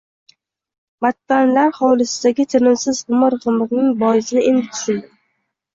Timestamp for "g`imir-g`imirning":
3.11-3.97